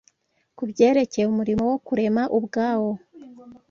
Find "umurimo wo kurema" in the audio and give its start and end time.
1.29-2.23